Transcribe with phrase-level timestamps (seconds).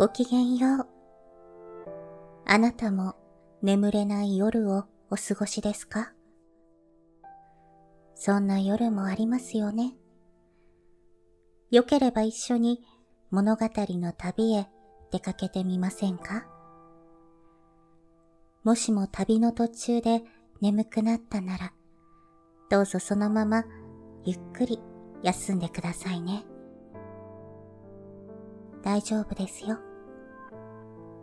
[0.00, 0.86] ごきげんよう。
[2.46, 3.16] あなたも
[3.60, 6.14] 眠れない夜をお過ごしですか？
[8.14, 9.92] そんな夜もありますよね。
[11.70, 12.80] よければ一緒に
[13.30, 14.68] 物語の旅へ
[15.12, 16.46] 出かけてみませんか？
[18.64, 20.22] もしも旅の途中で
[20.62, 21.74] 眠くなったなら、
[22.70, 23.64] どうぞそのまま
[24.24, 24.80] ゆっくり
[25.22, 26.44] 休んでくださいね。
[28.82, 29.78] 大丈夫ですよ。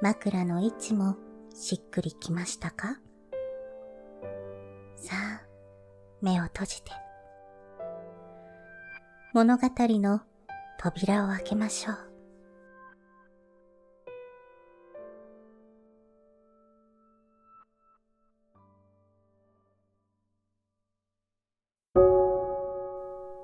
[0.00, 1.16] 枕の位置も
[1.52, 3.00] しっくりきましたか？
[4.94, 5.42] さあ、
[6.22, 6.92] 目を閉じて。
[9.34, 10.20] 物語の
[10.78, 11.96] 扉を開けましょう。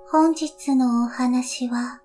[0.08, 2.00] 本日のお話は、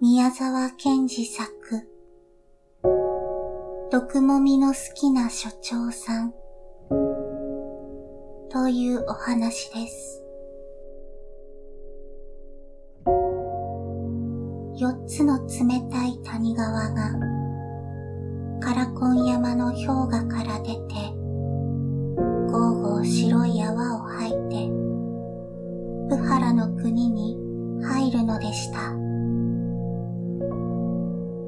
[0.00, 1.88] 宮沢賢治作、
[3.94, 6.34] 毒もみの好きな所長さん、
[8.50, 10.20] というお話です。
[14.76, 17.12] 四つの冷たい谷川が、
[18.58, 20.80] カラコン山の氷河から出て、
[22.50, 24.70] ゴーゴー白い泡を吐いて、
[26.10, 27.38] プハラの国に
[27.80, 28.90] 入るのでした。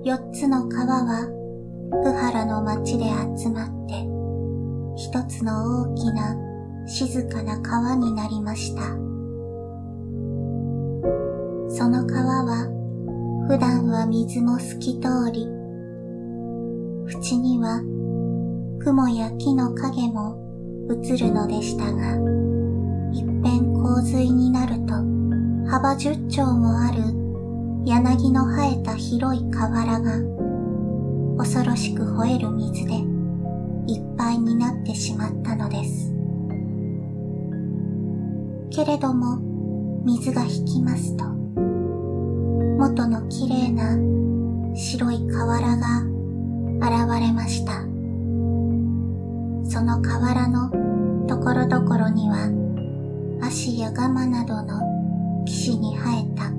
[0.04, 1.45] 四つの川は、
[1.90, 3.04] プハラの町で
[3.38, 3.94] 集まって、
[4.96, 6.36] 一つの大きな
[6.86, 8.82] 静かな川になりました。
[11.68, 12.68] その川は、
[13.48, 15.46] 普段は水も透き通り、
[17.08, 17.80] 縁には
[18.80, 20.36] 雲や木の影も
[20.90, 22.16] 映るのでしたが、
[23.12, 24.94] 一遍洪水になると
[25.70, 27.02] 幅十丁もある
[27.84, 30.35] 柳の生えた広い河原が
[31.38, 36.12] 恐ろしく吠える水でいっぱいになってしまったのです。
[38.70, 39.38] けれども
[40.04, 43.96] 水が引きますと元の綺麗な
[44.74, 46.02] 白い瓦が
[46.80, 47.72] 現れました。
[49.68, 50.70] その瓦の
[51.26, 52.50] ところどころには
[53.42, 56.50] 足やガマなどの岸に生えた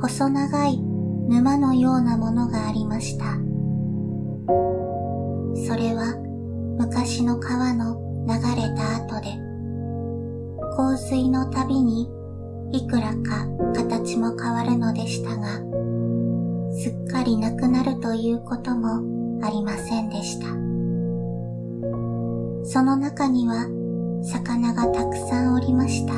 [0.00, 3.51] 細長い沼のようなものがありました。
[4.46, 6.16] それは
[6.78, 9.38] 昔の川の流れた後で
[10.76, 12.08] 洪水のたびに
[12.72, 15.58] いくらか形も変わるのでしたが、
[16.74, 20.46] すっかりなくなるということもありませんでした。
[22.64, 23.66] その中には
[24.22, 26.14] 魚がたくさんおりました。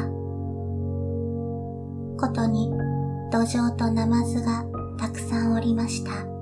[2.16, 2.70] ことに
[3.32, 4.64] 土壌とナマズが
[4.98, 6.33] たくさんおりました。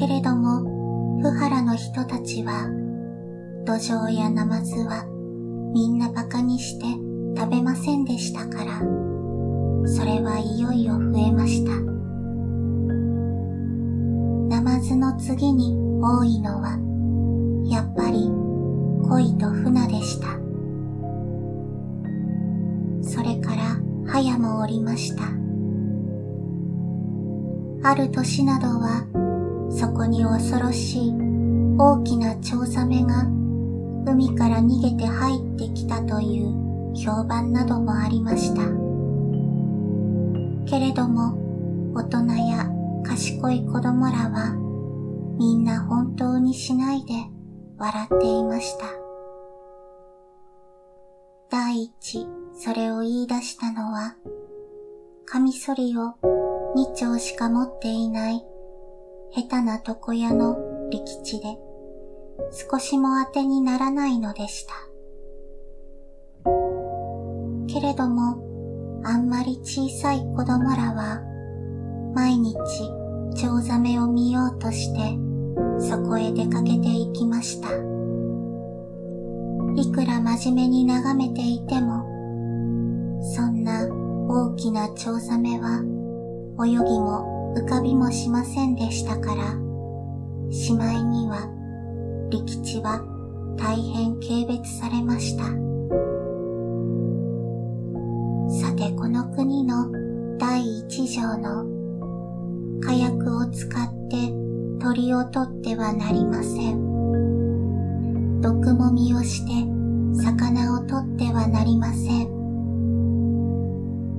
[0.00, 2.70] けれども、不原の人たちは、
[3.66, 5.04] 土壌やナマズは
[5.74, 6.86] みんな馬鹿にして
[7.38, 8.78] 食べませんでしたから、
[9.86, 11.72] それはいよいよ増えました。
[14.48, 16.78] ナマズの次に多いのは、
[17.68, 18.30] やっぱり
[19.06, 20.28] 恋と船でした。
[23.02, 25.24] それから早もおりました。
[27.86, 29.29] ある年などは、
[29.70, 31.14] そこに恐ろしい
[31.78, 33.24] 大きなチョウザメが
[34.06, 38.62] 海から逃げて入ってきたという評判などもありました。
[40.66, 41.34] けれども、
[41.94, 42.18] 大人
[42.48, 42.68] や
[43.04, 44.54] 賢い子供らは、
[45.38, 47.14] みんな本当にしないで
[47.78, 48.86] 笑っていました。
[51.50, 54.14] 第一、それを言い出したのは、
[55.26, 56.14] カミソリを
[56.74, 58.44] 二丁しか持っていない
[59.32, 60.58] 下手な床屋の
[60.90, 61.56] 力地で、
[62.52, 64.74] 少しも当てにならないのでした。
[67.68, 71.22] けれども、あんまり小さい子供らは、
[72.14, 72.56] 毎日、
[73.36, 75.16] チョウザメを見ようとして、
[75.78, 77.68] そこへ出かけていきました。
[79.80, 82.04] いくら真面目に眺めていても、
[83.22, 83.86] そんな
[84.28, 85.82] 大きなチョウザメは
[86.64, 89.42] 泳ぎも浮かびもしませんでしたから、
[90.50, 91.48] しまいには、
[92.30, 93.02] 利吉は
[93.56, 95.44] 大変軽蔑されました。
[98.50, 99.90] さてこの国の
[100.38, 101.64] 第一条の
[102.80, 104.32] 火薬を使って
[104.80, 108.40] 鳥を取ってはなりません。
[108.40, 109.52] 毒もみをして
[110.22, 112.28] 魚を取ってはなりません。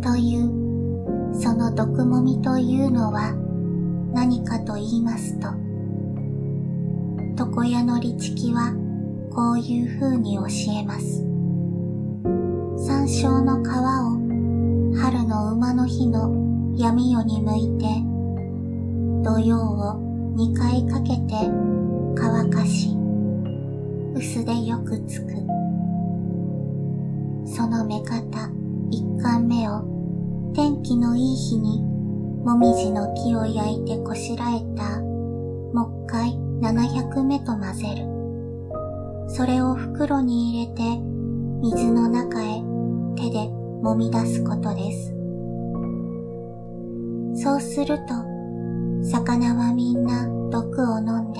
[0.02, 0.61] という、
[1.72, 3.34] の毒もみというのは
[4.14, 5.48] 何かと言いますと、
[7.40, 8.76] 床屋の利チは
[9.34, 11.24] こういう風に教えます。
[12.86, 17.86] 山椒の皮を春の馬の日の闇夜に向いて、
[19.24, 21.50] 土曜を二回かけて
[22.18, 22.98] 乾かし、
[24.14, 25.32] 薄でよくつく。
[27.46, 28.50] その目方
[28.90, 29.91] 一貫目を
[30.54, 31.82] 天気のいい日に
[32.44, 35.00] もみじの木を焼いてこしらえた
[35.74, 39.30] 木灰700目と混ぜる。
[39.30, 40.82] それを袋に入れて
[41.62, 42.62] 水の中へ
[43.16, 43.50] 手で
[43.82, 45.14] 揉み出すことです。
[47.44, 48.14] そうすると、
[49.10, 51.40] 魚はみんな毒を飲んで、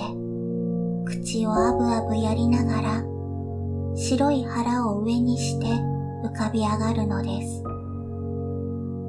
[1.04, 3.04] 口をあぶあぶやりながら、
[3.94, 5.66] 白い腹を上にして
[6.24, 7.62] 浮かび上がるのです。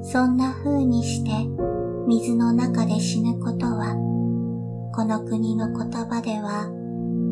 [0.04, 1.30] そんな風にして
[2.06, 3.94] 水の中で死ぬことは、
[4.94, 6.70] この国の言葉では、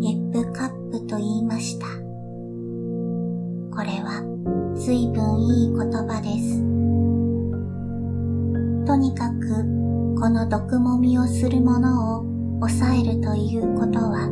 [0.03, 1.87] エップカップと言いました。
[3.77, 4.23] これは
[4.75, 6.61] 随分いい言葉です。
[8.87, 12.25] とにかくこの毒もみをする者を
[12.61, 14.29] 抑えるということは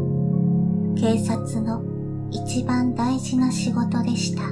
[0.99, 1.83] 警察の
[2.31, 4.43] 一番大事な仕事でした。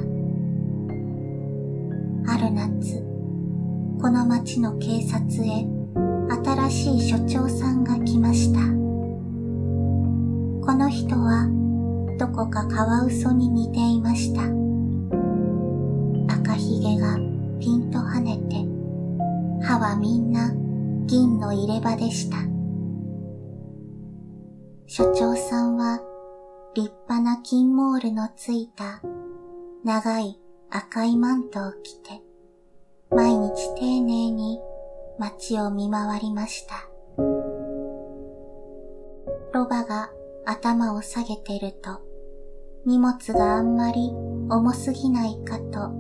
[2.31, 3.03] ある夏、
[4.01, 5.67] この町の警察へ
[6.45, 8.61] 新しい所長さんが来ました。
[10.65, 11.49] この人は
[12.19, 14.43] どこかカワウソに似ていました。
[16.33, 17.17] 赤ひげが
[17.59, 20.53] ピンと跳ねて、歯はみんな
[21.07, 22.37] 銀の入れ歯でした。
[24.87, 26.01] 所長さんは
[26.75, 29.03] 立派な金モールのついた
[29.85, 30.39] 長い
[30.71, 32.23] 赤いマントを着て、
[33.11, 34.61] 毎日丁寧に
[35.19, 36.89] 街を見回りました。
[39.55, 40.11] ロバが
[40.45, 42.03] 頭を下げてると、
[42.85, 44.11] 荷物があんまり
[44.51, 45.91] 重すぎないかと、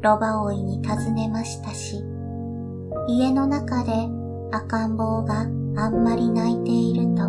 [0.00, 2.02] ロバ王いに尋ねましたし、
[3.06, 3.92] 家の中で
[4.50, 5.42] 赤ん坊が
[5.76, 7.24] あんまり泣いていると、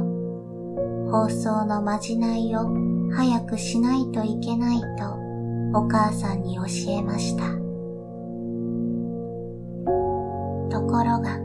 [1.11, 2.69] 放送のまじないを
[3.13, 5.17] 早くしないといけないと
[5.77, 7.66] お母さんに教えました。
[10.87, 11.35] ところが、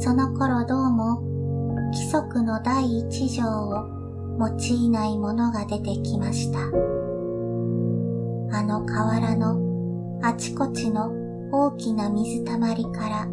[0.00, 1.20] その頃どうも
[1.92, 3.88] 規則の第一条を
[4.38, 6.60] 用いないものが出てきました。
[8.56, 11.10] あの河原のあちこちの
[11.50, 13.26] 大きな水たまりから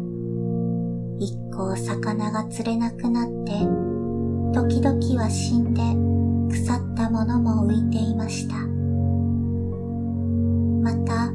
[1.20, 3.52] 一向魚が釣れなくなって
[4.52, 5.80] 時々は死んで
[6.52, 8.56] 腐ったものも浮いていました。
[10.82, 11.32] また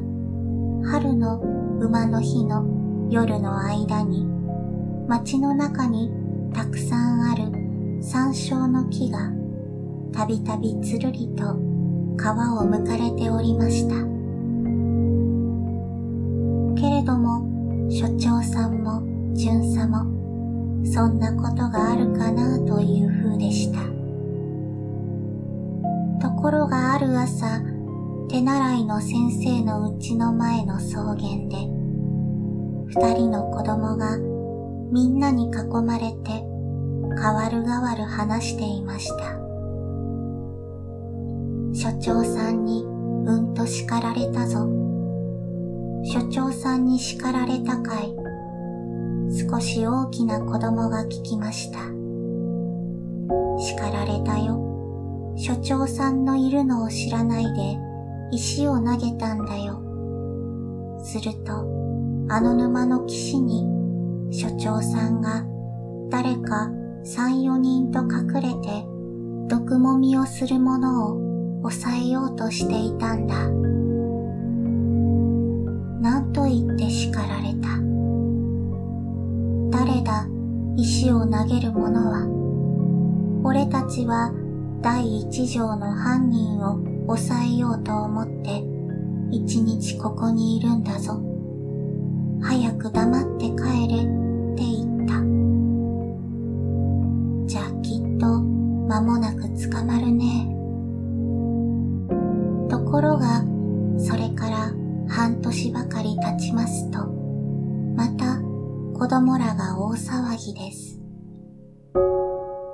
[0.86, 1.40] 春の
[1.80, 4.26] 馬の日の夜の間に
[5.06, 6.10] 街の中に
[6.52, 7.44] たくさんある
[8.02, 9.30] 山椒の木が
[10.12, 11.54] たびたびつるりと
[12.16, 12.26] 皮
[12.58, 13.94] をむかれておりました。
[16.74, 19.02] けれども所長さんも
[19.34, 20.04] 巡査も
[20.84, 23.80] そんなことがあるかなという風でした。
[26.20, 27.60] ところがある朝、
[28.28, 31.75] 手習いの先生のうちの前の草原で、
[32.88, 34.16] 二人の子供が
[34.92, 36.44] みんなに囲まれて
[37.16, 39.46] 代わる代わる話していました。
[41.74, 44.66] 所長さんにうんと叱られたぞ。
[46.04, 48.14] 所長さんに叱られたかい。
[49.50, 51.80] 少し大きな子供が聞きました。
[53.58, 55.34] 叱られたよ。
[55.36, 57.78] 所長さんのいるのを知らないで
[58.30, 59.82] 石を投げたんだよ。
[61.02, 61.85] すると、
[62.28, 63.64] あの沼の岸に
[64.32, 65.44] 所長さんが
[66.10, 66.70] 誰か
[67.04, 68.84] 三四人と隠れて
[69.48, 73.48] 毒もみをする者を抑えようとしていたんだ。
[76.00, 77.68] 何と言って叱られた。
[79.70, 80.26] 誰だ
[80.76, 82.26] 石を投げる者は。
[83.44, 84.32] 俺たちは
[84.82, 88.64] 第一条の犯人を抑えようと思って
[89.30, 91.35] 一日ここにいるんだぞ。
[92.48, 94.06] 早く黙って帰れっ
[94.54, 95.14] て言った。
[97.46, 98.40] じゃあきっと
[98.86, 100.46] 間もなく捕まるね。
[102.70, 103.42] ところが、
[103.98, 104.72] それから
[105.08, 107.06] 半年ばかり経ちますと、
[107.96, 108.38] また
[108.96, 111.00] 子供らが大騒ぎです。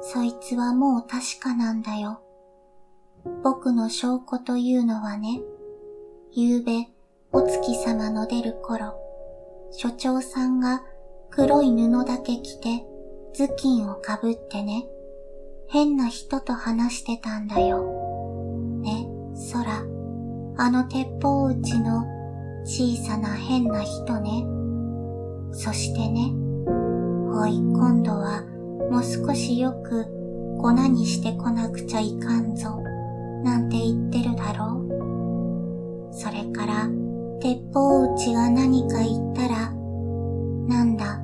[0.03, 2.21] そいつはもう確かなんだよ。
[3.43, 5.41] 僕の証拠というのはね、
[6.31, 6.89] 夕べ、
[7.33, 9.02] お月様の出る頃、
[9.73, 10.83] 所長さんが
[11.31, 12.85] 黒い布だけ着て
[13.35, 14.87] 頭巾をかぶってね、
[15.67, 17.83] 変な人と話してたんだよ。
[18.83, 19.09] ね、
[19.53, 19.85] 空、
[20.59, 22.05] あの鉄砲打ちの
[22.65, 24.45] 小さな変な人ね。
[25.53, 26.33] そしてね、
[27.35, 28.43] おい今度は
[28.91, 30.05] もう少しよく
[30.61, 32.69] 粉にしてこなくちゃいかんぞ、
[33.43, 36.13] なんて言ってるだろう。
[36.13, 36.89] それから、
[37.43, 39.73] 鉄砲打ちが何か言ったら、
[40.69, 41.21] なんだ、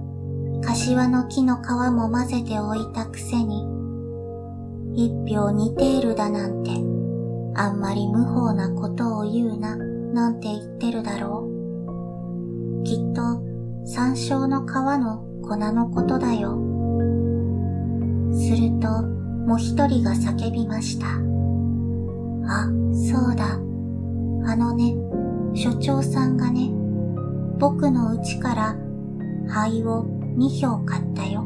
[0.66, 3.62] 柏の木の皮も混ぜておいたくせに、
[4.96, 6.72] 一票似ているだなんて、
[7.54, 11.48] あんまり無法なことを言うな、なんて言ってるだろ
[12.80, 12.82] う。
[12.82, 13.22] きっと、
[13.86, 16.58] 山椒の皮の粉のことだよ。
[18.32, 19.02] すると、
[19.46, 21.06] もう一人が叫びました。
[22.44, 23.60] あ、そうだ。
[24.50, 24.96] あのね、
[25.54, 26.70] 所長さんがね、
[27.58, 28.76] 僕の家から
[29.48, 30.04] 灰を
[30.36, 31.44] 2票買ったよ。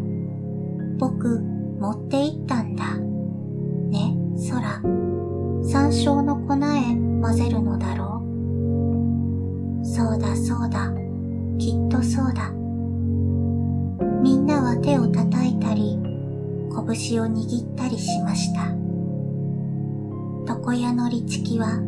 [0.99, 1.41] 僕、
[1.81, 2.97] 持って行ったんだ。
[2.97, 4.17] ね、
[4.51, 4.83] 空。
[5.65, 8.23] 山椒の粉へ混ぜるのだろ
[9.81, 9.85] う。
[9.85, 10.93] そうだそうだ。
[11.59, 12.51] きっとそうだ。
[14.23, 15.99] みんなは手を叩いたり、
[16.71, 18.73] 拳を握ったりしました。
[20.47, 21.81] 床屋のリチキは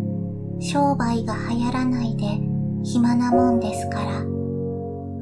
[0.60, 2.24] 商売が流行らないで
[2.84, 4.20] 暇なもんですから、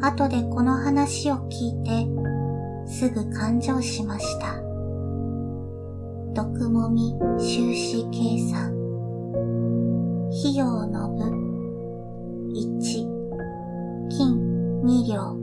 [0.09, 2.07] 後でこの話を聞いて、
[2.91, 4.57] すぐ勘定しました。
[6.35, 8.73] 毒もみ収支計算。
[10.33, 11.23] 費用の部、
[12.55, 12.81] 1、
[14.09, 15.37] 金2両、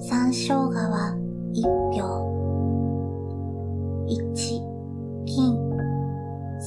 [0.00, 1.14] 山椒川
[1.52, 2.00] 1票、
[4.08, 4.34] 1、
[5.26, 5.54] 金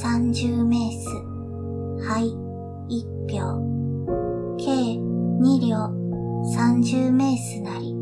[0.01, 1.35] 30メース、
[2.08, 2.30] 灰
[2.88, 3.42] 1票、
[4.60, 4.70] 計
[5.42, 5.90] 2両
[6.54, 7.96] 30メースなり。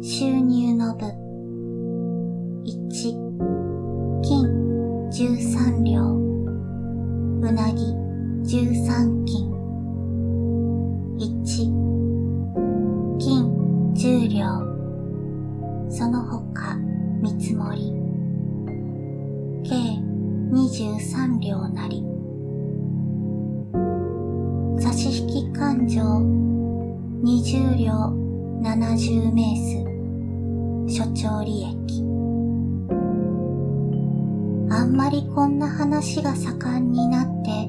[0.00, 1.04] 収入の部。
[2.64, 2.70] 1、
[4.22, 4.46] 金
[5.10, 6.04] 13両。
[7.40, 7.82] うなぎ
[8.44, 9.50] 13金。
[11.18, 11.42] 1、
[13.18, 13.50] 金
[13.92, 15.90] 10両。
[15.90, 16.76] その他
[17.20, 17.92] 見積もり。
[19.64, 20.07] 計
[20.50, 22.04] 23両なり。
[24.80, 26.00] 差し引き勘定。
[27.22, 27.92] 20両
[28.62, 32.02] 70メース所長利益。
[34.70, 37.68] あんまりこんな話が盛んになって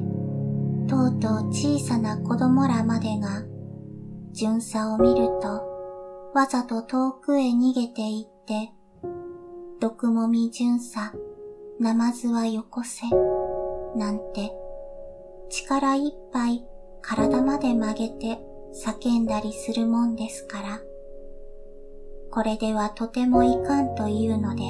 [0.87, 3.43] とうとう小さな子供らまでが
[4.31, 5.63] 巡査を見ると
[6.35, 8.71] わざと遠くへ逃げていって
[9.79, 11.13] 毒もみ巡査。
[11.79, 13.05] ナマズはよこせ
[13.95, 14.51] なんて
[15.49, 16.65] 力いっぱい
[17.01, 18.37] 体まで曲げて
[18.85, 20.81] 叫んだりするもんですから、
[22.31, 24.61] これではとてもいかんというので、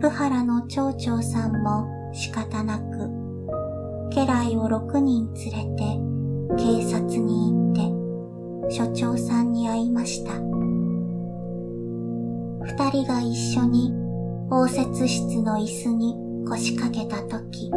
[0.00, 3.10] プハラの町長さんも仕方なく、
[4.10, 10.32] 家来を六人連れて警察に行って、所長さんに会いました。
[12.64, 14.03] 二人が一緒に
[14.50, 16.14] 応接室の椅子に
[16.48, 17.70] 腰掛けたとき、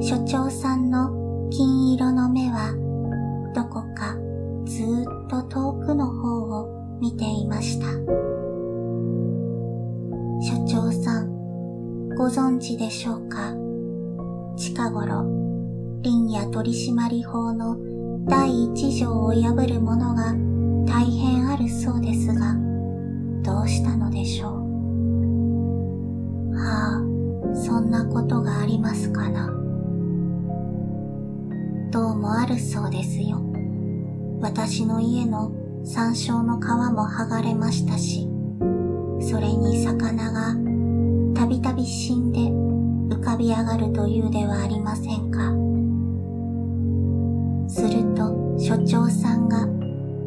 [0.00, 2.72] 所長さんの金色の目は
[3.54, 4.16] どこか
[4.64, 4.84] ずっ
[5.28, 7.86] と遠くの方を見ていました。
[10.40, 13.54] 所長さん、ご存知でしょうか？
[14.56, 15.24] 近頃、
[16.02, 17.76] 林野取締法の
[18.26, 20.34] 第一条を破る者が
[20.86, 22.56] 大変あるそうですが、
[23.42, 24.57] どうしたのでしょう？
[27.88, 29.46] んなことがありますかな。
[31.90, 33.40] どうもあるそうですよ。
[34.42, 35.50] 私の家の
[35.84, 38.28] 山椒の皮も剥がれましたし、
[39.20, 40.54] それに魚が
[41.34, 42.40] たびたび死んで
[43.16, 45.40] 浮かび上がるというではありませんか。
[47.70, 49.66] すると所長さんが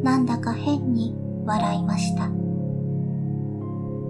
[0.01, 1.15] なんだか変に
[1.45, 2.27] 笑いました。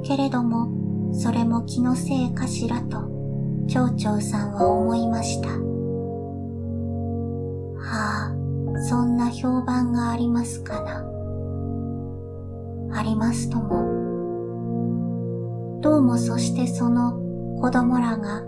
[0.04, 3.20] けれども、それも気のせいかしらと、
[3.68, 5.50] 町長さんは思いました。
[7.80, 8.36] はあ、
[8.88, 11.06] そんな評判がありますかな。
[12.94, 14.02] ありますとも。
[15.82, 17.14] どうもそしてその
[17.60, 18.44] 子供らが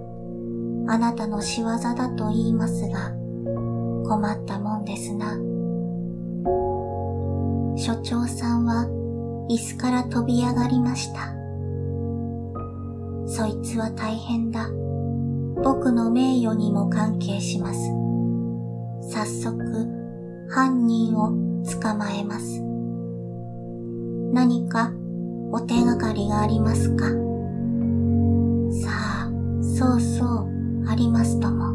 [0.87, 3.11] あなたの仕業だと言いますが、
[4.07, 5.37] 困ったもんですな。
[7.75, 8.87] 所長さんは
[9.49, 11.33] 椅子から飛び上がりました。
[13.25, 14.69] そいつは大変だ。
[15.61, 17.79] 僕の名誉にも関係します。
[19.11, 19.57] 早速、
[20.49, 21.33] 犯人を
[21.81, 22.61] 捕まえます。
[24.33, 24.91] 何か
[25.51, 27.05] お手がかりがありますか？
[28.81, 29.31] さあ、
[29.61, 30.49] そうそう、
[30.87, 31.73] ありますとも。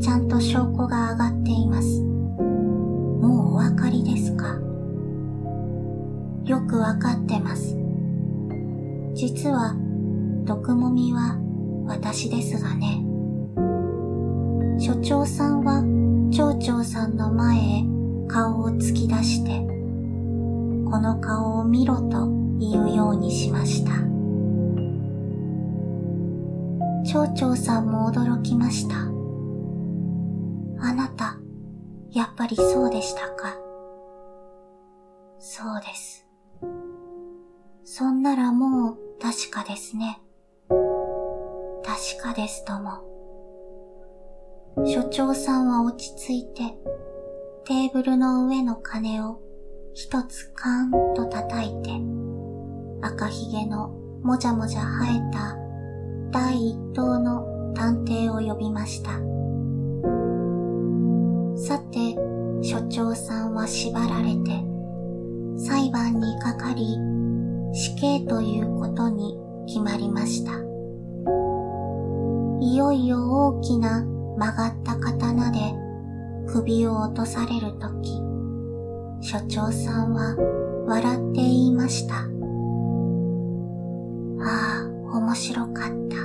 [0.00, 2.02] ちゃんと証拠が上がっています。
[2.02, 4.58] もうお分かりですか？
[6.44, 7.76] よくわかってます。
[9.14, 9.74] 実は、
[10.44, 11.38] 毒もみは
[11.90, 13.04] 私ですがね。
[14.78, 15.82] 所長さんは
[16.30, 17.84] 町長さんの前へ
[18.28, 19.58] 顔を突き出して、
[20.88, 22.28] この顔を見ろと
[22.58, 23.90] 言うようにしました。
[27.04, 28.94] 町長さんも驚きました。
[30.82, 31.40] あなた、
[32.12, 33.56] やっぱりそうでしたか？
[35.40, 36.24] そうです。
[37.84, 40.20] そんならもう確かですね。
[42.20, 43.00] かですとも。
[44.86, 46.76] 所長さんは落ち着いて、
[47.64, 49.40] テーブルの上の鐘を
[49.94, 51.90] 一つカーンと叩いて、
[53.02, 53.88] 赤ひげの
[54.22, 55.56] もじゃもじゃ生えた
[56.30, 59.10] 第一等の探偵を呼びました。
[61.56, 62.14] さて、
[62.62, 64.62] 所長さんは縛られて、
[65.58, 66.96] 裁判にかかり、
[67.72, 70.69] 死刑ということに決まりました。
[72.60, 74.04] いよいよ大きな
[74.36, 75.58] 曲がった刀で
[76.46, 78.10] 首を落とされるとき、
[79.22, 80.36] 所長さんは
[80.86, 82.16] 笑って言いました。
[82.16, 82.26] あ
[85.12, 86.16] あ、面白かった。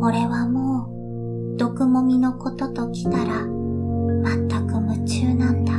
[0.00, 3.46] 俺はもう、毒もみのことと来たら、
[4.24, 5.72] 全く夢中なんだ。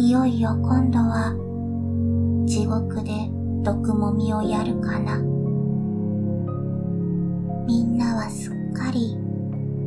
[0.00, 1.34] いよいよ今度は
[2.46, 3.12] 地獄で
[3.62, 5.29] 毒もみをやるかな。
[8.20, 9.16] はすっかり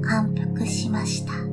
[0.02, 1.53] 感服しました。